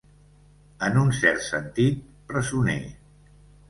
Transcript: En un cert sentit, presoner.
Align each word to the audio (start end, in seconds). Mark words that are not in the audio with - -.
En 0.87 0.97
un 1.03 1.13
cert 1.19 1.45
sentit, 1.51 2.03
presoner. 2.35 2.83